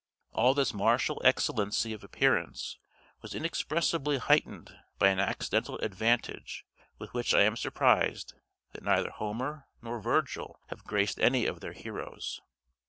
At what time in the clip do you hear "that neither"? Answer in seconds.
8.71-9.11